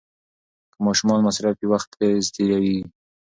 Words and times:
که 0.73 0.77
ماشومان 0.85 1.19
مصروف 1.25 1.57
وي، 1.59 1.67
وخت 1.69 1.89
تېز 1.99 2.25
تېریږي. 2.35 2.79